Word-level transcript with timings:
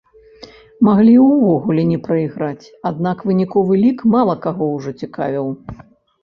Маглі 0.87 1.11
ўвогуле 1.25 1.83
не 1.91 1.99
прайграць, 2.07 2.71
аднак 2.91 3.17
выніковы 3.33 3.79
лік, 3.83 3.99
мала 4.15 4.33
каго 4.49 4.71
ўжо 4.75 4.97
цікавіў. 5.05 5.47